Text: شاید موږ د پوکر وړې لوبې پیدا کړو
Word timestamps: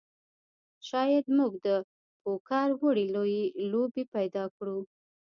شاید 0.87 1.25
موږ 1.37 1.51
د 1.65 1.67
پوکر 2.21 2.67
وړې 2.81 3.05
لوبې 3.71 4.03
پیدا 4.15 4.43
کړو 4.55 4.77